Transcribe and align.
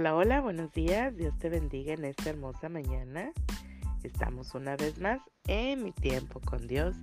Hola, 0.00 0.14
hola, 0.16 0.40
buenos 0.40 0.72
días. 0.72 1.14
Dios 1.14 1.38
te 1.38 1.50
bendiga 1.50 1.92
en 1.92 2.06
esta 2.06 2.30
hermosa 2.30 2.70
mañana. 2.70 3.32
Estamos 4.02 4.54
una 4.54 4.74
vez 4.74 4.98
más 4.98 5.20
en 5.46 5.84
mi 5.84 5.92
tiempo 5.92 6.40
con 6.40 6.66
Dios, 6.66 6.96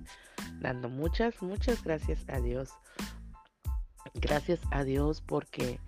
dando 0.58 0.88
muchas, 0.88 1.40
muchas 1.40 1.84
gracias 1.84 2.24
a 2.26 2.40
Dios. 2.40 2.70
Gracias 4.14 4.58
a 4.72 4.82
Dios 4.82 5.20
porque 5.20 5.78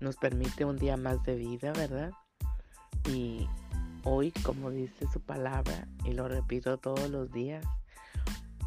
nos 0.00 0.18
permite 0.18 0.66
un 0.66 0.76
día 0.76 0.98
más 0.98 1.22
de 1.22 1.36
vida, 1.36 1.72
¿verdad? 1.72 2.12
Y 3.08 3.48
hoy, 4.04 4.30
como 4.44 4.70
dice 4.70 5.06
su 5.10 5.22
palabra, 5.22 5.88
y 6.04 6.12
lo 6.12 6.28
repito 6.28 6.76
todos 6.76 7.08
los 7.08 7.32
días, 7.32 7.64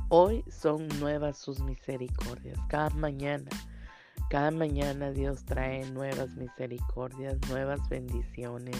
hoy 0.09 0.43
son 0.49 0.87
nuevas 0.99 1.37
sus 1.37 1.59
misericordias, 1.59 2.57
cada 2.67 2.89
mañana 2.89 3.51
cada 4.29 4.51
mañana 4.51 5.11
Dios 5.11 5.45
trae 5.45 5.89
nuevas 5.91 6.35
misericordias, 6.35 7.37
nuevas 7.49 7.87
bendiciones. 7.89 8.77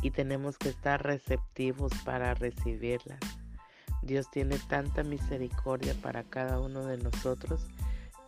Y 0.00 0.10
tenemos 0.10 0.58
que 0.58 0.70
estar 0.70 1.02
receptivos 1.02 1.92
para 2.04 2.34
recibirlas. 2.34 3.20
Dios 4.02 4.28
tiene 4.30 4.58
tanta 4.68 5.04
misericordia 5.04 5.94
para 6.02 6.24
cada 6.24 6.58
uno 6.58 6.84
de 6.86 6.98
nosotros 6.98 7.68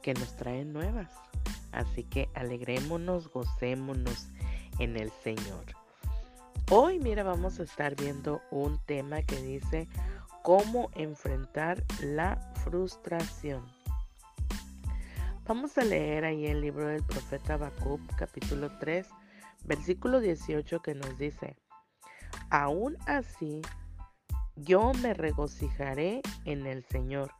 que 0.03 0.15
nos 0.15 0.37
trae 0.37 0.65
nuevas. 0.65 1.11
Así 1.73 2.05
que 2.05 2.29
alegrémonos, 2.35 3.29
gocémonos 3.29 4.29
en 4.79 4.97
el 4.97 5.11
Señor. 5.11 5.65
Hoy, 6.71 7.01
mira, 7.01 7.25
vamos 7.25 7.59
a 7.59 7.65
estar 7.65 7.97
viendo 7.97 8.41
un 8.51 8.79
tema 8.87 9.23
que 9.23 9.37
dice 9.43 9.89
cómo 10.43 10.91
enfrentar 10.95 11.83
la 12.01 12.37
frustración. 12.63 13.65
Vamos 15.47 15.77
a 15.77 15.85
leer 15.85 16.25
ahí 16.25 16.47
el 16.47 16.63
libro 16.63 16.89
del 16.89 17.03
profeta 17.03 17.55
Habacuc, 17.55 18.01
capítulo 18.17 18.71
3, 18.79 19.07
versículo 19.65 20.21
18, 20.21 20.81
que 20.81 20.95
nos 20.95 21.19
dice: 21.19 21.59
Aún 22.49 22.97
así, 23.05 23.61
yo 24.57 24.93
me 25.03 25.13
regocijaré 25.13 26.23
en 26.47 26.67
el 26.67 26.83
Señor, 26.87 27.31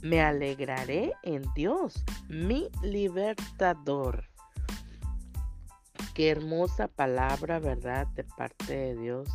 me 0.00 0.22
alegraré 0.22 1.12
en 1.22 1.42
Dios, 1.54 2.02
mi 2.30 2.70
libertador. 2.80 4.24
Qué 6.14 6.30
hermosa 6.30 6.88
palabra, 6.88 7.58
¿verdad? 7.58 8.06
De 8.14 8.24
parte 8.24 8.74
de 8.74 8.96
Dios. 8.96 9.28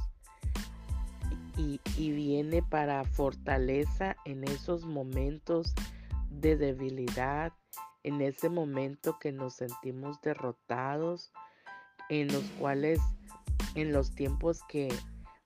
Y, 1.56 1.80
y 1.98 2.12
viene 2.14 2.64
para 2.64 3.04
fortaleza 3.04 4.16
en 4.26 4.44
esos 4.46 4.86
momentos 4.86 5.76
de 6.32 6.58
debilidad, 6.58 7.54
en 8.04 8.22
ese 8.22 8.50
momento 8.50 9.18
que 9.20 9.32
nos 9.32 9.56
sentimos 9.56 10.22
derrotados, 10.22 11.32
en 12.10 12.28
los 12.28 12.44
cuales, 12.60 13.00
en 13.76 13.94
los 13.94 14.14
tiempos 14.16 14.62
que 14.68 14.90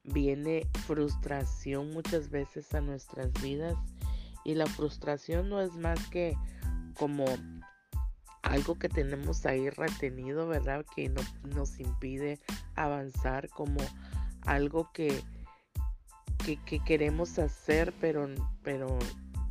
viene 0.03 0.67
frustración 0.85 1.91
muchas 1.91 2.29
veces 2.29 2.73
a 2.73 2.81
nuestras 2.81 3.31
vidas. 3.41 3.75
Y 4.43 4.55
la 4.55 4.67
frustración 4.67 5.49
no 5.49 5.61
es 5.61 5.73
más 5.73 5.99
que 6.09 6.37
como 6.97 7.25
algo 8.43 8.77
que 8.77 8.89
tenemos 8.89 9.45
ahí 9.45 9.69
retenido, 9.69 10.47
¿verdad? 10.47 10.85
Que 10.95 11.09
no, 11.09 11.21
nos 11.43 11.79
impide 11.79 12.39
avanzar, 12.75 13.49
como 13.49 13.81
algo 14.41 14.91
que, 14.93 15.23
que, 16.45 16.57
que 16.63 16.79
queremos 16.79 17.39
hacer, 17.39 17.93
pero, 17.99 18.27
pero 18.61 18.99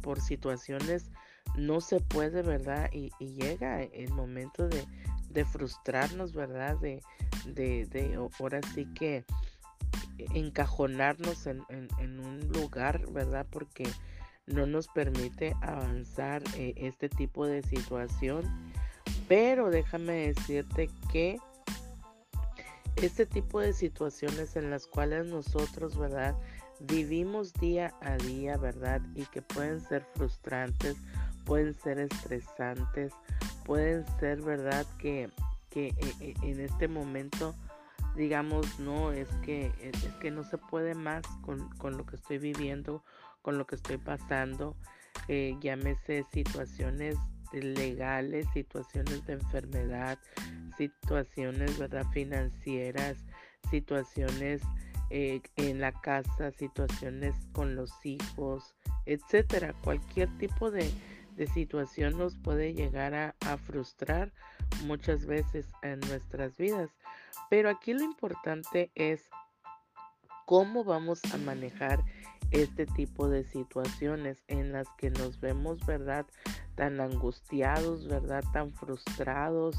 por 0.00 0.20
situaciones 0.20 1.10
no 1.56 1.80
se 1.80 2.00
puede, 2.00 2.42
¿verdad? 2.42 2.90
Y, 2.92 3.10
llega 3.20 3.82
el 3.82 4.10
momento 4.12 4.68
de, 4.68 5.44
frustrarnos, 5.44 6.32
¿verdad? 6.32 6.76
De, 6.78 7.00
de, 7.46 8.18
ahora 8.38 8.60
sí 8.74 8.86
que 8.94 9.24
encajonarnos 10.16 11.46
en, 11.46 11.60
un 12.00 12.40
lugar, 12.52 13.10
¿verdad? 13.10 13.46
Porque 13.50 13.84
no 14.46 14.66
nos 14.66 14.88
permite 14.88 15.54
avanzar 15.62 16.42
eh, 16.56 16.74
este 16.76 17.08
tipo 17.08 17.46
de 17.46 17.62
situación. 17.62 18.44
Pero 19.28 19.70
déjame 19.70 20.32
decirte 20.34 20.90
que 21.10 21.38
este 22.96 23.26
tipo 23.26 23.60
de 23.60 23.72
situaciones 23.72 24.56
en 24.56 24.70
las 24.70 24.86
cuales 24.86 25.26
nosotros, 25.26 25.96
¿verdad? 25.96 26.36
Vivimos 26.80 27.52
día 27.54 27.94
a 28.00 28.16
día, 28.16 28.56
¿verdad? 28.56 29.00
Y 29.14 29.24
que 29.26 29.42
pueden 29.42 29.80
ser 29.80 30.06
frustrantes 30.14 30.96
pueden 31.44 31.74
ser 31.74 31.98
estresantes, 31.98 33.12
pueden 33.64 34.04
ser, 34.18 34.42
¿verdad? 34.42 34.86
Que, 34.98 35.30
que 35.70 35.88
eh, 35.88 36.14
eh, 36.20 36.34
en 36.42 36.60
este 36.60 36.88
momento 36.88 37.54
digamos, 38.16 38.78
no, 38.78 39.10
es 39.10 39.28
que, 39.44 39.72
es, 39.80 39.96
que 40.20 40.30
no 40.30 40.44
se 40.44 40.56
puede 40.56 40.94
más 40.94 41.24
con, 41.42 41.96
lo 41.96 42.06
que 42.06 42.14
estoy 42.14 42.38
viviendo, 42.38 43.02
con 43.42 43.58
lo 43.58 43.66
que 43.66 43.74
estoy 43.74 43.98
pasando, 43.98 44.76
eh, 45.26 45.56
llámese 45.60 46.24
situaciones 46.32 47.16
legales, 47.52 48.46
situaciones 48.54 49.26
de 49.26 49.32
enfermedad, 49.32 50.16
situaciones, 50.78 51.76
¿verdad? 51.76 52.06
Financieras, 52.12 53.18
situaciones 53.68 54.62
en 55.10 55.80
la 55.80 55.90
casa, 55.90 56.52
situaciones 56.52 57.34
con 57.52 57.74
los 57.74 57.90
hijos, 58.04 58.76
etcétera, 59.06 59.74
cualquier 59.82 60.28
tipo 60.38 60.70
de, 60.70 60.90
de 61.36 61.46
situación 61.46 62.18
nos 62.18 62.36
puede 62.36 62.74
llegar 62.74 63.14
a, 63.14 63.34
frustrar 63.58 64.32
muchas 64.84 65.26
veces 65.26 65.66
en 65.82 66.00
nuestras 66.00 66.56
vidas. 66.56 66.90
Pero 67.50 67.70
aquí 67.70 67.92
lo 67.92 68.02
importante 68.02 68.90
es 68.94 69.28
cómo 70.46 70.84
vamos 70.84 71.20
a 71.32 71.36
manejar 71.38 72.04
este 72.50 72.86
tipo 72.86 73.28
de 73.28 73.44
situaciones 73.44 74.42
en 74.48 74.72
las 74.72 74.86
que 74.98 75.10
nos 75.10 75.40
vemos, 75.40 75.84
¿verdad? 75.86 76.26
Tan 76.76 77.00
angustiados, 77.00 78.06
¿verdad? 78.06 78.44
Tan 78.52 78.72
frustrados, 78.72 79.76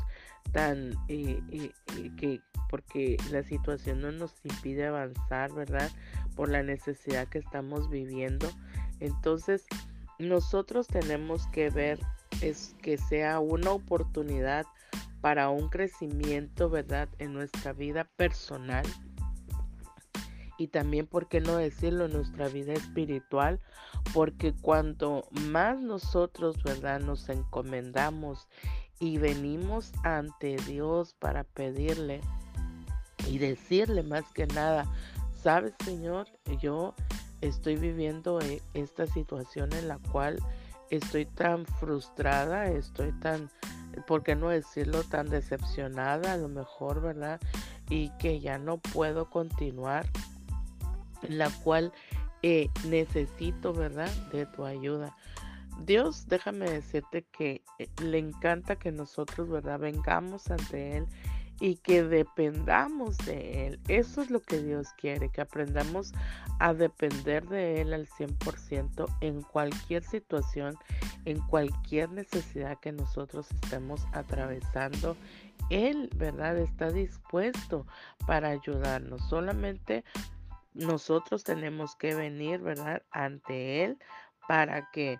tan 0.51 0.93
que 1.07 2.41
porque 2.69 3.17
la 3.31 3.43
situación 3.43 4.01
no 4.01 4.11
nos 4.11 4.33
impide 4.43 4.87
avanzar, 4.87 5.53
¿verdad? 5.53 5.89
Por 6.35 6.49
la 6.49 6.63
necesidad 6.63 7.27
que 7.27 7.37
estamos 7.37 7.89
viviendo. 7.89 8.49
Entonces, 8.99 9.65
nosotros 10.19 10.87
tenemos 10.87 11.47
que 11.47 11.69
ver 11.69 11.99
es 12.41 12.75
que 12.81 12.97
sea 12.97 13.39
una 13.39 13.71
oportunidad 13.71 14.65
para 15.21 15.49
un 15.49 15.69
crecimiento, 15.69 16.69
¿verdad? 16.69 17.09
En 17.19 17.33
nuestra 17.33 17.73
vida 17.73 18.03
personal 18.15 18.85
y 20.57 20.67
también, 20.67 21.05
¿por 21.05 21.27
qué 21.27 21.41
no 21.41 21.57
decirlo, 21.57 22.05
en 22.05 22.13
nuestra 22.13 22.47
vida 22.47 22.73
espiritual? 22.73 23.59
Porque 24.13 24.53
cuanto 24.53 25.27
más 25.31 25.79
nosotros, 25.79 26.61
¿verdad? 26.63 27.01
Nos 27.01 27.27
encomendamos 27.29 28.47
y 28.99 29.17
venimos 29.17 29.91
ante 30.03 30.55
Dios 30.67 31.13
para 31.19 31.43
pedirle 31.43 32.21
y 33.27 33.37
decirle 33.39 34.03
más 34.03 34.23
que 34.33 34.47
nada, 34.47 34.85
sabes, 35.33 35.73
Señor, 35.83 36.27
yo 36.61 36.95
estoy 37.41 37.75
viviendo 37.75 38.39
eh, 38.41 38.61
esta 38.73 39.07
situación 39.07 39.73
en 39.73 39.87
la 39.87 39.97
cual 40.11 40.39
estoy 40.89 41.25
tan 41.25 41.65
frustrada, 41.65 42.67
estoy 42.67 43.11
tan, 43.13 43.49
¿por 44.07 44.23
qué 44.23 44.35
no 44.35 44.49
decirlo, 44.49 45.03
tan 45.03 45.29
decepcionada 45.29 46.33
a 46.33 46.37
lo 46.37 46.47
mejor, 46.47 47.01
verdad? 47.01 47.39
Y 47.89 48.09
que 48.17 48.39
ya 48.39 48.57
no 48.57 48.77
puedo 48.77 49.29
continuar, 49.29 50.05
la 51.27 51.49
cual 51.63 51.91
eh, 52.43 52.69
necesito, 52.87 53.73
¿verdad? 53.73 54.09
De 54.31 54.45
tu 54.45 54.65
ayuda. 54.65 55.15
Dios, 55.83 56.27
déjame 56.27 56.69
decirte 56.69 57.23
que 57.23 57.63
eh, 57.79 57.89
le 58.01 58.17
encanta 58.17 58.77
que 58.77 58.91
nosotros, 58.91 59.49
¿verdad? 59.49 59.79
Vengamos 59.79 60.49
ante 60.49 60.97
Él 60.97 61.07
y 61.59 61.75
que 61.77 62.03
dependamos 62.03 63.17
de 63.19 63.67
Él. 63.67 63.79
Eso 63.87 64.21
es 64.21 64.29
lo 64.29 64.41
que 64.41 64.61
Dios 64.61 64.89
quiere, 64.97 65.29
que 65.29 65.41
aprendamos 65.41 66.13
a 66.59 66.73
depender 66.73 67.47
de 67.47 67.81
Él 67.81 67.93
al 67.93 68.07
100% 68.07 69.07
en 69.21 69.41
cualquier 69.41 70.03
situación, 70.03 70.77
en 71.25 71.39
cualquier 71.47 72.09
necesidad 72.11 72.79
que 72.79 72.91
nosotros 72.91 73.47
estemos 73.63 74.05
atravesando. 74.13 75.15
Él, 75.69 76.09
¿verdad? 76.15 76.57
Está 76.57 76.91
dispuesto 76.91 77.87
para 78.27 78.49
ayudarnos. 78.49 79.27
Solamente 79.29 80.03
nosotros 80.73 81.43
tenemos 81.43 81.95
que 81.95 82.13
venir, 82.13 82.59
¿verdad? 82.59 83.01
Ante 83.11 83.83
Él 83.83 83.97
para 84.47 84.89
que 84.91 85.19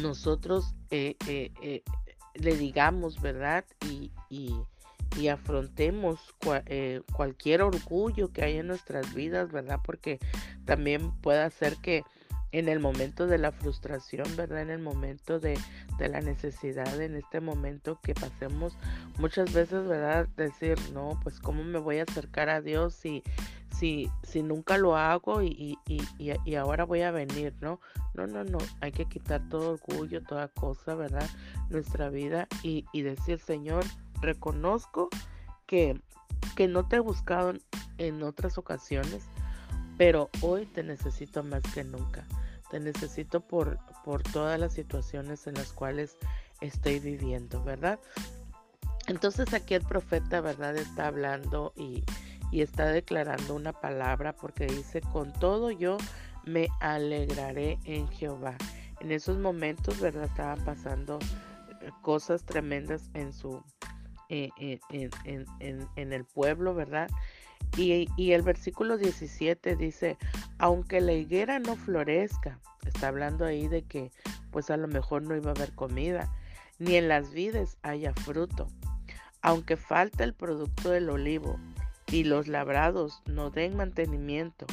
nosotros 0.00 0.74
eh, 0.90 1.16
eh, 1.26 1.50
eh, 1.62 1.82
le 2.40 2.56
digamos, 2.56 3.20
¿verdad? 3.20 3.64
Y, 3.88 4.10
y, 4.28 5.28
afrontemos 5.28 6.20
eh, 6.66 7.02
cualquier 7.12 7.62
orgullo 7.62 8.32
que 8.32 8.44
haya 8.44 8.60
en 8.60 8.68
nuestras 8.68 9.14
vidas, 9.14 9.50
¿verdad? 9.50 9.80
Porque 9.84 10.20
también 10.64 11.10
puede 11.20 11.50
ser 11.50 11.76
que 11.78 12.04
en 12.52 12.68
el 12.68 12.80
momento 12.80 13.26
de 13.26 13.38
la 13.38 13.52
frustración, 13.52 14.24
¿verdad? 14.36 14.62
En 14.62 14.70
el 14.70 14.80
momento 14.80 15.38
de, 15.38 15.58
la 15.98 16.20
necesidad, 16.20 17.00
en 17.00 17.16
este 17.16 17.40
momento 17.40 18.00
que 18.02 18.14
pasemos 18.14 18.76
muchas 19.18 19.52
veces, 19.52 19.86
¿verdad? 19.86 20.28
Decir, 20.36 20.78
no, 20.92 21.18
pues 21.22 21.40
cómo 21.40 21.62
me 21.62 21.78
voy 21.78 21.98
a 21.98 22.04
acercar 22.04 22.48
a 22.48 22.60
Dios 22.60 22.94
si, 22.94 23.22
si, 23.76 24.10
si 24.22 24.42
nunca 24.42 24.78
lo 24.78 24.96
hago 24.96 25.42
y, 25.42 25.78
y, 25.86 26.54
ahora 26.54 26.84
voy 26.84 27.02
a 27.02 27.10
venir, 27.10 27.54
¿no? 27.60 27.80
No, 28.14 28.26
no, 28.26 28.44
no, 28.44 28.58
hay 28.80 28.92
que 28.92 29.04
quitar 29.04 29.46
todo 29.48 29.72
orgullo, 29.72 30.22
toda 30.22 30.48
cosa, 30.48 30.94
¿verdad? 30.94 31.28
Nuestra 31.68 32.08
vida 32.08 32.48
y, 32.62 32.84
decir, 33.02 33.40
Señor, 33.40 33.84
reconozco 34.22 35.10
que, 35.66 36.00
que 36.56 36.66
no 36.66 36.88
te 36.88 36.96
he 36.96 37.00
buscado 37.00 37.52
en 37.98 38.22
otras 38.22 38.56
ocasiones, 38.56 39.26
pero 39.98 40.30
hoy 40.40 40.64
te 40.64 40.82
necesito 40.82 41.42
más 41.42 41.62
que 41.74 41.84
nunca. 41.84 42.24
Te 42.70 42.80
necesito 42.80 43.40
por, 43.40 43.78
por 44.04 44.22
todas 44.22 44.58
las 44.58 44.72
situaciones 44.72 45.46
en 45.46 45.54
las 45.54 45.72
cuales 45.72 46.16
estoy 46.60 47.00
viviendo, 47.00 47.62
¿verdad? 47.64 47.98
Entonces 49.08 49.52
aquí 49.52 49.74
el 49.74 49.82
profeta, 49.82 50.40
¿verdad? 50.40 50.76
Está 50.76 51.08
hablando 51.08 51.72
y, 51.76 52.04
y 52.52 52.62
está 52.62 52.86
declarando 52.86 53.54
una 53.54 53.72
palabra 53.72 54.34
porque 54.34 54.66
dice, 54.66 55.00
con 55.00 55.32
todo 55.32 55.70
yo 55.70 55.98
me 56.44 56.68
alegraré 56.80 57.78
en 57.84 58.08
Jehová. 58.08 58.56
En 59.00 59.10
esos 59.12 59.38
momentos, 59.38 60.00
¿verdad? 60.00 60.24
Estaban 60.24 60.64
pasando 60.64 61.18
eh, 61.80 61.90
cosas 62.02 62.44
tremendas 62.44 63.10
en 63.14 63.32
su, 63.32 63.62
eh, 64.28 64.50
en, 64.90 65.10
en, 65.60 65.88
en, 65.96 66.12
el 66.12 66.24
pueblo, 66.24 66.74
¿verdad? 66.74 67.08
Y, 67.76 68.32
el 68.32 68.42
versículo 68.42 68.96
17 68.96 69.76
dice, 69.76 70.18
aunque 70.58 71.00
la 71.00 71.12
higuera 71.12 71.58
no 71.60 71.76
florezca, 71.76 72.58
está 72.84 73.08
hablando 73.08 73.44
ahí 73.44 73.68
de 73.68 73.82
que 73.82 74.10
pues 74.50 74.70
a 74.70 74.76
lo 74.76 74.88
mejor 74.88 75.22
no 75.22 75.36
iba 75.36 75.50
a 75.50 75.54
haber 75.54 75.74
comida, 75.74 76.32
ni 76.78 76.96
en 76.96 77.08
las 77.08 77.32
vides 77.32 77.78
haya 77.82 78.12
fruto, 78.14 78.66
aunque 79.42 79.76
falta 79.76 80.24
el 80.24 80.34
producto 80.34 80.90
del 80.90 81.10
olivo 81.10 81.58
y 82.06 82.24
los 82.24 82.48
labrados 82.48 83.22
no 83.26 83.50
den 83.50 83.76
mantenimiento 83.76 84.66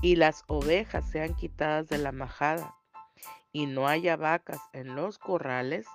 y 0.00 0.16
las 0.16 0.44
ovejas 0.46 1.10
sean 1.10 1.34
quitadas 1.34 1.88
de 1.88 1.98
la 1.98 2.12
majada 2.12 2.74
y 3.52 3.66
no 3.66 3.88
haya 3.88 4.16
vacas 4.16 4.60
en 4.72 4.94
los 4.94 5.18
corrales, 5.18 5.86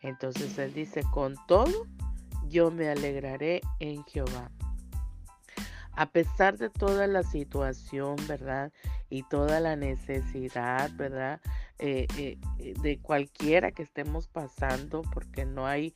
entonces 0.00 0.58
él 0.58 0.72
dice, 0.74 1.02
con 1.12 1.36
todo 1.46 1.86
yo 2.48 2.70
me 2.70 2.88
alegraré 2.88 3.60
en 3.78 4.02
Jehová 4.04 4.50
a 5.94 6.06
pesar 6.06 6.56
de 6.56 6.70
toda 6.70 7.06
la 7.06 7.22
situación, 7.22 8.16
¿verdad? 8.26 8.72
Y 9.10 9.22
toda 9.24 9.60
la 9.60 9.76
necesidad, 9.76 10.90
¿verdad? 10.96 11.40
Eh, 11.78 12.06
eh, 12.16 12.38
eh, 12.60 12.74
de 12.80 12.98
cualquiera 12.98 13.72
que 13.72 13.82
estemos 13.82 14.28
pasando, 14.28 15.02
porque 15.12 15.44
no 15.44 15.66
hay, 15.66 15.94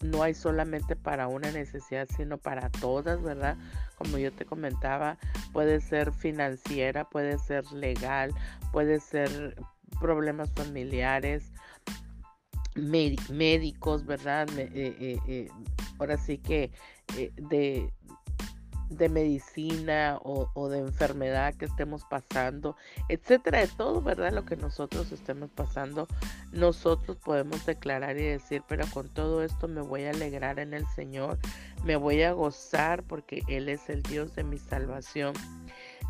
no 0.00 0.22
hay 0.22 0.34
solamente 0.34 0.96
para 0.96 1.28
una 1.28 1.52
necesidad, 1.52 2.08
sino 2.16 2.38
para 2.38 2.70
todas, 2.70 3.22
¿verdad? 3.22 3.56
Como 3.96 4.18
yo 4.18 4.32
te 4.32 4.44
comentaba, 4.44 5.18
puede 5.52 5.80
ser 5.80 6.12
financiera, 6.12 7.04
puede 7.04 7.38
ser 7.38 7.70
legal, 7.72 8.32
puede 8.72 9.00
ser 9.00 9.54
problemas 10.00 10.50
familiares, 10.52 11.52
médicos, 12.74 14.04
¿verdad? 14.04 14.48
ahora 15.98 16.16
sí 16.16 16.38
que 16.38 16.72
de, 17.36 17.92
de 18.88 19.08
medicina 19.08 20.18
o, 20.22 20.68
de 20.68 20.78
enfermedad 20.78 21.54
que 21.54 21.64
estemos 21.64 22.04
pasando, 22.04 22.76
etcétera, 23.08 23.60
de 23.60 23.68
todo, 23.68 24.02
¿verdad? 24.02 24.32
Lo 24.32 24.44
que 24.44 24.56
nosotros 24.56 25.10
estemos 25.12 25.50
pasando, 25.50 26.06
nosotros 26.52 27.16
podemos 27.16 27.64
declarar 27.66 28.16
y 28.18 28.24
decir, 28.24 28.62
pero 28.68 28.86
con 28.92 29.08
todo 29.08 29.42
esto 29.42 29.68
me 29.68 29.80
voy 29.80 30.04
a 30.04 30.10
alegrar 30.10 30.58
en 30.58 30.74
el 30.74 30.86
Señor, 30.88 31.38
me 31.84 31.96
voy 31.96 32.22
a 32.22 32.32
gozar 32.32 33.02
porque 33.02 33.42
Él 33.48 33.68
es 33.68 33.88
el 33.88 34.02
Dios 34.02 34.34
de 34.34 34.44
mi 34.44 34.58
salvación. 34.58 35.34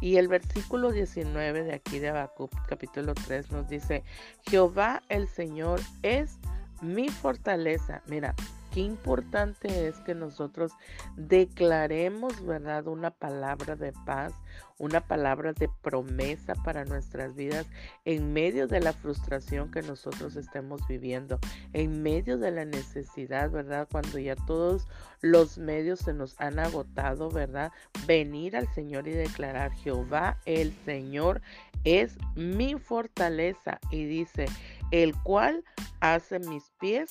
Y 0.01 0.17
el 0.17 0.29
versículo 0.29 0.91
19 0.93 1.63
de 1.63 1.75
aquí 1.75 1.99
de 1.99 2.11
Habacuc, 2.11 2.51
capítulo 2.67 3.15
3, 3.15 3.51
nos 3.53 3.69
dice, 3.69 4.03
Jehová 4.43 5.03
el 5.09 5.29
Señor 5.29 5.81
es 6.03 6.39
mi 6.83 7.09
fortaleza. 7.09 8.03
Mira, 8.07 8.35
qué 8.75 8.81
importante 8.81 9.87
es 9.87 10.01
que 10.01 10.17
nosotros 10.17 10.73
declaremos, 11.15 12.45
¿verdad? 12.45 12.89
Una 12.89 13.13
palabra 13.13 13.77
de 13.77 13.93
paz, 14.05 14.33
una 14.79 15.01
palabra 15.01 15.53
de 15.53 15.71
promesa 15.81 16.55
para 16.65 16.85
nuestras 16.85 17.37
vidas 17.37 17.67
en 18.05 18.33
medio 18.33 18.67
de 18.67 18.81
la 18.81 18.93
frustración 18.93 19.71
que 19.71 19.83
nosotros 19.83 20.35
estemos 20.35 20.81
viviendo, 20.89 21.39
en 21.73 22.03
medio 22.03 22.37
de 22.37 22.51
la 22.51 22.65
necesidad, 22.65 23.49
¿verdad? 23.53 23.87
Cuando 23.89 24.19
ya 24.19 24.35
todos 24.35 24.89
los 25.21 25.57
medios 25.57 26.01
se 26.01 26.13
nos 26.13 26.35
han 26.41 26.59
agotado, 26.59 27.31
¿verdad? 27.31 27.71
Venir 28.09 28.57
al 28.57 28.67
Señor 28.75 29.07
y 29.07 29.13
declarar, 29.13 29.71
Jehová 29.71 30.41
el 30.47 30.73
Señor 30.85 31.43
es 31.85 32.19
mi 32.35 32.75
fortaleza 32.75 33.79
y 33.93 34.05
dice, 34.05 34.47
el 34.91 35.15
cual 35.23 35.63
hace 36.01 36.41
mis 36.41 36.73
pies 36.81 37.11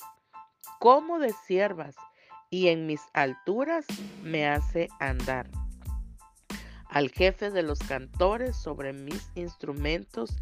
como 0.84 1.18
de 1.18 1.32
siervas, 1.46 1.96
y 2.50 2.68
en 2.68 2.84
mis 2.84 3.00
alturas 3.14 3.86
me 4.22 4.46
hace 4.46 4.88
andar. 5.00 5.48
Al 6.90 7.10
jefe 7.10 7.50
de 7.50 7.62
los 7.62 7.78
cantores 7.78 8.54
sobre 8.54 8.92
mis 8.92 9.30
instrumentos 9.34 10.36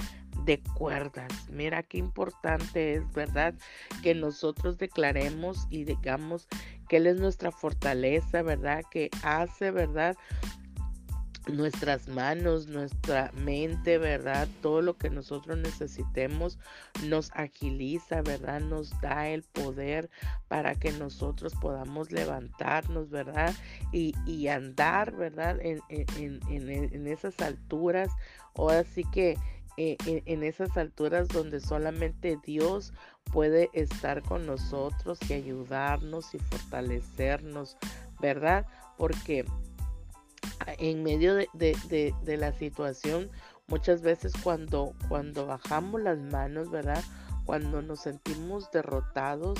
de 0.45 0.61
cuerdas. 0.75 1.31
Mira 1.49 1.85
qué 1.85 1.99
importante 1.99 2.95
es, 2.95 3.13
¿verdad? 3.13 3.55
Que 4.03 4.17
nosotros 4.17 4.79
declaremos 4.79 5.69
y 5.71 5.85
digamos 5.85 6.49
que 6.89 6.97
Él 6.97 7.07
es 7.07 7.21
nuestra 7.21 7.53
fortaleza, 7.53 8.43
¿verdad? 8.43 8.83
Que 8.91 9.11
hace, 9.23 9.71
¿verdad? 9.71 10.17
Nuestras 11.49 12.09
manos, 12.09 12.69
nuestra 12.69 13.33
mente, 13.35 13.99
¿verdad? 13.99 14.49
Todo 14.61 14.83
lo 14.83 14.97
que 14.97 15.11
nosotros 15.11 15.59
necesitemos 15.59 16.59
nos 17.07 17.31
agiliza, 17.33 18.23
¿verdad? 18.23 18.61
Nos 18.61 18.91
da 19.01 19.29
el 19.29 19.43
poder 19.43 20.11
para 20.49 20.75
que 20.75 20.93
nosotros 20.93 21.55
podamos 21.61 22.13
levantarnos, 22.13 23.11
¿verdad? 23.11 23.55
Y, 23.93 24.13
andar, 24.49 25.17
¿verdad? 25.17 25.59
En, 25.61 25.81
en, 25.89 27.07
esas 27.07 27.39
alturas. 27.41 28.11
Ahora 28.55 28.85
sí 28.85 29.05
que 29.13 29.37
eh, 29.79 29.97
en, 30.05 30.43
esas 30.43 30.77
alturas 30.77 31.29
donde 31.29 31.59
solamente 31.59 32.39
Dios 32.45 32.93
puede 33.33 33.71
estar 33.73 34.23
con 34.23 34.45
nosotros 34.45 35.19
y 35.29 35.33
ayudarnos 35.33 36.35
y 36.35 36.39
fortalecernos, 36.39 37.79
¿verdad? 38.21 38.67
Porque 38.99 39.47
en 40.79 41.03
medio 41.03 41.35
de, 41.35 42.15
la 42.27 42.53
situación, 42.53 43.31
muchas 43.67 44.03
veces 44.03 44.33
cuando, 44.43 44.95
cuando 45.09 45.47
bajamos 45.47 46.01
las 46.01 46.19
manos, 46.19 46.71
¿verdad? 46.71 47.03
Cuando 47.45 47.83
nos 47.83 48.01
sentimos 48.01 48.71
derrotados 48.71 49.59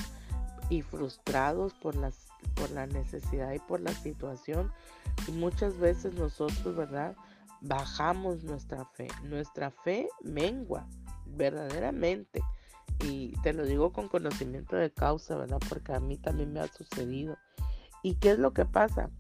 y 0.71 0.83
frustrados 0.83 1.75
por, 1.75 1.97
las, 1.97 2.29
por 2.55 2.71
la 2.71 2.87
necesidad 2.87 3.53
y 3.53 3.59
por 3.59 3.81
la 3.81 3.93
situación, 3.93 4.73
muchas 5.33 5.79
veces 5.79 6.15
nosotros, 6.15 6.77
¿verdad? 6.77 7.17
Bajamos 7.61 8.43
nuestra 8.45 8.85
fe. 8.85 9.09
Nuestra 9.23 9.71
fe 9.71 10.09
mengua, 10.23 10.87
verdaderamente. 11.27 12.43
Y 13.05 13.33
te 13.43 13.53
lo 13.53 13.65
digo 13.65 13.93
con 13.93 14.09
conocimiento 14.09 14.77
de 14.77 14.91
causa, 14.91 15.37
¿verdad? 15.37 15.59
Porque 15.69 15.93
a 15.93 16.01
mí 16.01 16.17
también 16.17 16.53
me 16.53 16.61
ha 16.61 16.69
sucedido. 16.69 17.37
¿Y 18.03 18.15
qué 18.17 18.33
es 18.33 18.39
lo 18.39 18.53
que 18.53 18.65
pasa? 18.65 19.11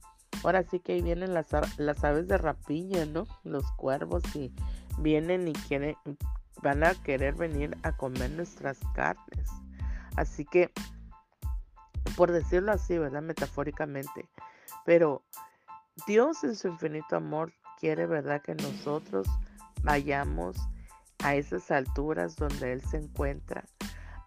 Ahora 0.43 0.65
sí 0.65 0.81
que 0.81 0.95
ahí 0.95 1.03
vienen 1.03 1.35
las, 1.35 1.49
las 1.77 2.05
aves 2.05 2.27
de 2.29 2.39
rapiña, 2.39 3.05
¿no? 3.07 3.27
Los 3.45 3.71
cuervos 3.73 4.23
y 4.35 4.53
vienen 4.99 5.49
y 5.49 5.53
quieren, 5.53 5.97
van 6.63 6.85
a 6.85 6.95
querer 6.95 7.35
venir 7.35 7.77
a 7.83 7.93
comer 7.93 8.31
nuestras 8.31 8.79
carnes. 8.95 9.49
Así 10.17 10.45
que, 10.45 10.71
por 12.17 12.33
decirlo 12.33 12.73
así, 12.73 12.99
¿verdad? 12.99 13.23
Metafóricamente. 13.23 14.29
Pero 14.85 15.23
Dios 16.07 16.43
en 16.45 16.57
su 16.57 16.69
infinito 16.69 17.17
amor 17.17 17.53
quiere, 17.79 18.07
¿verdad? 18.07 18.43
Que 18.43 18.55
nosotros 18.55 19.27
vayamos 19.83 20.57
a 21.23 21.35
esas 21.37 21.71
alturas 21.71 22.37
donde 22.37 22.73
Él 22.73 22.83
se 22.83 22.97
encuentra 22.97 23.65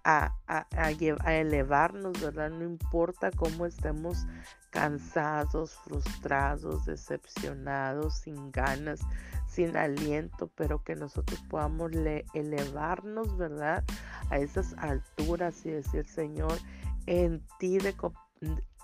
a, 0.06 0.32
elevarnos, 1.26 2.22
¿verdad? 2.22 2.52
No 2.52 2.64
importa 2.64 3.32
cómo 3.32 3.66
estemos 3.66 4.26
cansados, 4.70 5.74
frustrados, 5.84 6.86
decepcionados, 6.86 8.20
sin 8.20 8.52
ganas, 8.52 9.02
sin 9.48 9.76
aliento, 9.76 10.52
pero 10.56 10.84
que 10.84 10.96
nosotros 10.96 11.42
podamos 11.50 11.92
elevarnos, 12.34 13.36
¿verdad? 13.36 13.84
A 14.30 14.38
esas 14.38 14.76
alturas 14.78 15.66
y 15.66 15.72
decir, 15.72 16.06
Señor, 16.06 16.54
en 17.08 17.44
ti 17.60 17.80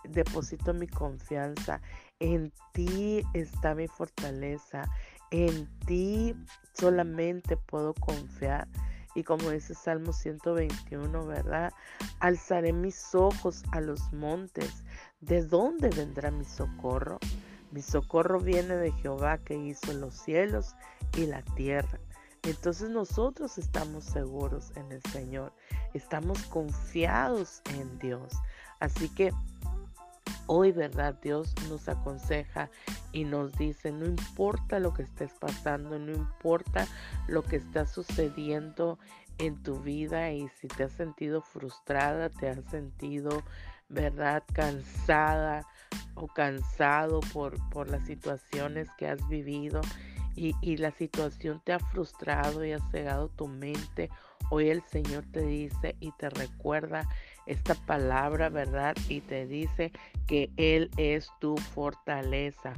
deposito 0.05 0.73
mi 0.73 0.87
confianza, 0.87 1.81
en 2.19 2.51
ti 2.73 3.23
está 3.33 3.75
mi 3.75 3.87
fortaleza, 3.87 4.83
En 5.29 5.69
ti 5.85 6.35
solamente 6.73 7.55
puedo 7.55 7.93
confiar. 7.93 8.67
Y 9.15 9.23
como 9.23 9.49
dice 9.49 9.73
Salmo 9.73 10.13
121, 10.13 11.25
¿verdad? 11.25 11.73
Alzaré 12.19 12.73
mis 12.73 13.13
ojos 13.13 13.63
a 13.71 13.81
los 13.81 14.13
montes. 14.13 14.83
¿De 15.19 15.43
dónde 15.43 15.89
vendrá 15.89 16.31
mi 16.31 16.45
socorro? 16.45 17.19
Mi 17.71 17.81
socorro 17.81 18.39
viene 18.39 18.75
de 18.75 18.91
Jehová 18.91 19.37
que 19.37 19.55
hizo 19.55 19.93
los 19.93 20.13
cielos 20.13 20.75
y 21.17 21.25
la 21.25 21.41
tierra. 21.41 21.99
Entonces 22.43 22.89
nosotros 22.89 23.57
estamos 23.57 24.03
seguros 24.03 24.71
en 24.75 24.91
el 24.91 25.01
Señor, 25.03 25.53
estamos 25.93 26.41
confiados 26.45 27.61
en 27.75 27.99
Dios. 27.99 28.33
Así 28.79 29.09
que 29.09 29.31
hoy, 30.47 30.71
¿verdad? 30.71 31.15
Dios 31.21 31.53
nos 31.69 31.87
aconseja 31.89 32.69
y 33.11 33.23
nos 33.23 33.53
dice, 33.53 33.91
no 33.91 34.05
importa 34.05 34.79
lo 34.79 34.93
que 34.93 35.03
estés 35.03 35.33
pasando, 35.33 35.97
no 35.99 36.11
importa 36.11 36.87
lo 37.27 37.43
que 37.43 37.57
está 37.57 37.85
sucediendo 37.85 38.99
en 39.37 39.61
tu 39.63 39.79
vida 39.79 40.31
y 40.31 40.47
si 40.49 40.67
te 40.67 40.83
has 40.83 40.91
sentido 40.91 41.41
frustrada, 41.41 42.29
te 42.29 42.49
has 42.49 42.63
sentido, 42.65 43.43
¿verdad? 43.89 44.43
Cansada 44.53 45.65
o 46.15 46.27
cansado 46.27 47.21
por, 47.33 47.57
por 47.69 47.89
las 47.89 48.05
situaciones 48.05 48.87
que 48.97 49.07
has 49.07 49.27
vivido 49.27 49.81
y, 50.35 50.55
y 50.61 50.77
la 50.77 50.91
situación 50.91 51.61
te 51.63 51.73
ha 51.73 51.79
frustrado 51.79 52.63
y 52.63 52.71
ha 52.71 52.79
cegado 52.91 53.29
tu 53.29 53.47
mente. 53.47 54.09
Hoy 54.49 54.69
el 54.69 54.81
Señor 54.83 55.25
te 55.31 55.41
dice 55.41 55.95
y 55.99 56.11
te 56.11 56.29
recuerda 56.29 57.07
esta 57.45 57.75
palabra, 57.75 58.49
¿verdad? 58.49 58.95
Y 59.09 59.21
te 59.21 59.45
dice 59.47 59.91
que 60.27 60.49
Él 60.57 60.89
es 60.97 61.29
tu 61.39 61.57
fortaleza 61.57 62.73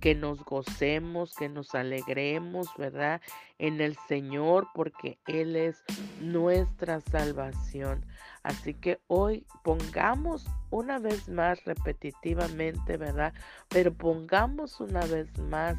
que 0.00 0.14
nos 0.14 0.42
gocemos, 0.44 1.34
que 1.34 1.48
nos 1.48 1.74
alegremos, 1.74 2.68
¿verdad? 2.78 3.20
En 3.58 3.80
el 3.80 3.96
Señor, 4.08 4.68
porque 4.74 5.18
Él 5.26 5.56
es 5.56 5.84
nuestra 6.20 7.00
salvación. 7.02 8.04
Así 8.42 8.72
que 8.74 8.98
hoy 9.08 9.44
pongamos 9.62 10.46
una 10.70 10.98
vez 10.98 11.28
más 11.28 11.62
repetitivamente, 11.64 12.96
¿verdad? 12.96 13.34
Pero 13.68 13.92
pongamos 13.92 14.80
una 14.80 15.04
vez 15.04 15.28
más 15.38 15.76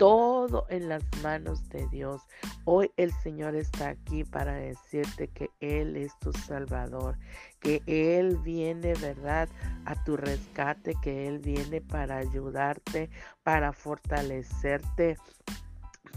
todo 0.00 0.64
en 0.70 0.88
las 0.88 1.04
manos 1.22 1.68
de 1.68 1.86
Dios. 1.88 2.22
Hoy 2.64 2.90
el 2.96 3.12
Señor 3.22 3.54
está 3.54 3.90
aquí 3.90 4.24
para 4.24 4.54
decirte 4.54 5.28
que 5.28 5.50
Él 5.60 5.94
es 5.94 6.18
tu 6.20 6.32
Salvador, 6.32 7.18
que 7.60 7.82
Él 7.84 8.38
viene, 8.38 8.94
¿verdad?, 8.94 9.50
a 9.84 10.02
tu 10.04 10.16
rescate, 10.16 10.94
que 11.02 11.28
Él 11.28 11.38
viene 11.40 11.82
para 11.82 12.16
ayudarte, 12.16 13.10
para 13.42 13.74
fortalecerte 13.74 15.18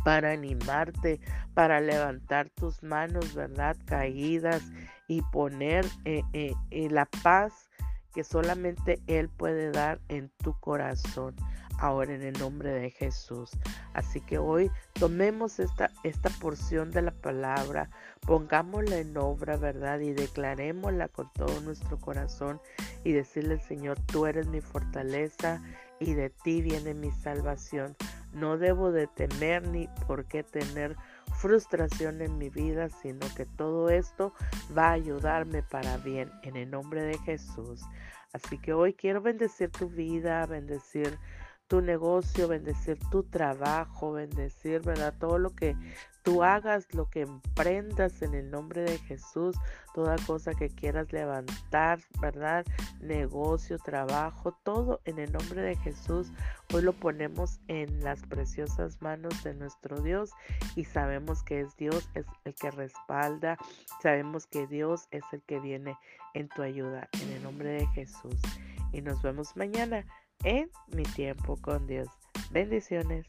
para 0.06 0.32
animarte, 0.32 1.20
para 1.54 1.82
levantar 1.82 2.50
tus 2.50 2.84
manos, 2.84 3.34
¿verdad? 3.36 3.76
Caídas 3.86 4.64
y 5.08 5.22
poner 5.24 5.86
eh, 6.06 6.24
eh, 6.32 6.54
eh, 6.72 6.90
la 6.90 7.06
paz 7.22 7.70
que 8.14 8.24
solamente 8.24 9.02
Él 9.08 9.28
puede 9.28 9.72
dar 9.72 10.00
en 10.08 10.30
tu 10.42 10.58
corazón 10.60 11.36
ahora 11.80 12.14
en 12.14 12.22
el 12.22 12.34
nombre 12.40 12.72
de 12.72 12.90
Jesús. 12.90 13.52
Así 13.94 14.22
que 14.22 14.38
hoy 14.38 14.72
tomemos 14.94 15.60
esta, 15.60 15.92
esta 16.04 16.30
porción 16.42 16.92
de 16.92 17.02
la 17.02 17.12
palabra, 17.12 17.90
pongámosla 18.22 18.98
en 18.98 19.18
obra, 19.18 19.58
¿verdad? 19.58 20.00
Y 20.00 20.14
declarémosla 20.14 21.08
con 21.10 21.32
todo 21.34 21.62
nuestro 21.62 22.00
corazón 22.00 22.60
y 23.04 23.12
decirle 23.12 23.56
al 23.56 23.62
Señor, 23.62 24.00
tú 24.06 24.26
eres 24.26 24.48
mi 24.48 24.62
fortaleza 24.62 25.62
y 26.00 26.14
de 26.14 26.30
ti 26.30 26.62
viene 26.62 26.94
mi 26.94 27.12
salvación. 27.12 27.96
No 28.34 28.58
debo 28.58 28.92
de 28.92 29.08
temer 29.08 29.68
ni 29.68 29.88
por 30.08 30.26
qué 30.26 30.44
tener 30.44 30.96
frustración 31.36 32.22
en 32.22 32.38
mi 32.38 32.50
vida, 32.50 32.90
sino 32.90 33.28
que 33.36 33.46
todo 33.46 33.90
esto 33.90 34.34
va 34.76 34.90
a 34.90 34.94
ayudarme 34.94 35.64
para 35.64 35.98
bien 35.98 36.32
en 36.44 36.56
el 36.56 36.72
nombre 36.72 37.04
de 37.04 37.18
Jesús. 37.20 37.82
Así 38.34 38.58
que 38.58 38.74
hoy 38.74 38.94
quiero 38.94 39.22
bendecir 39.22 39.70
tu 39.70 39.90
vida, 39.90 40.46
bendecir 40.48 41.20
tu 41.74 41.82
negocio, 41.82 42.48
bendecir 42.48 43.00
tu 43.10 43.24
trabajo, 43.24 44.12
bendecir, 44.12 44.84
¿verdad? 44.84 45.12
Todo 45.20 45.40
lo 45.40 45.56
que 45.56 45.76
tú 46.22 46.44
hagas, 46.44 46.86
lo 46.94 47.10
que 47.10 47.22
emprendas 47.22 48.22
en 48.22 48.36
el 48.36 48.52
nombre 48.52 48.84
de 48.84 49.00
Jesús, 49.00 49.56
toda 49.96 50.18
cosa 50.28 50.54
que 50.54 50.70
quieras 50.70 51.12
levantar, 51.12 51.98
¿verdad? 52.22 52.64
Negocio, 53.02 53.80
trabajo, 53.80 54.56
todo 54.62 55.02
en 55.06 55.18
el 55.18 55.32
nombre 55.32 55.64
de 55.64 55.76
Jesús. 55.78 56.32
Hoy 56.72 56.84
lo 56.84 56.94
ponemos 56.94 57.60
en 57.68 58.04
las 58.04 58.22
preciosas 58.22 59.02
manos 59.02 59.44
de 59.44 59.56
nuestro 59.56 60.00
Dios 60.00 60.30
y 60.76 60.84
sabemos 60.84 61.42
que 61.42 61.62
es 61.62 61.76
Dios 61.76 62.08
es 62.14 62.28
el 62.46 62.54
que 62.54 62.70
respalda, 62.70 63.58
sabemos 64.00 64.46
que 64.46 64.68
Dios 64.68 65.08
es 65.10 65.24
el 65.32 65.42
que 65.42 65.60
viene 65.60 65.98
en 66.36 66.50
tu 66.50 66.62
ayuda 66.62 67.10
en 67.20 67.32
el 67.32 67.42
nombre 67.42 67.70
de 67.70 67.88
Jesús. 67.88 68.40
Y 68.92 69.02
nos 69.02 69.24
vemos 69.24 69.58
mañana 69.58 70.06
en 70.44 70.70
mi 70.96 71.04
tiempo 71.04 71.58
con 71.58 71.88
Dios. 71.88 72.08
Bendiciones. 72.52 73.26